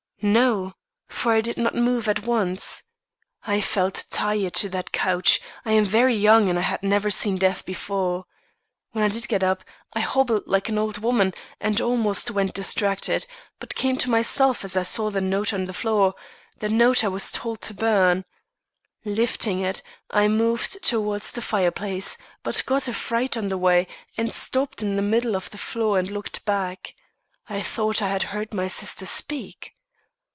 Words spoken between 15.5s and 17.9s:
on the floor the note I was told to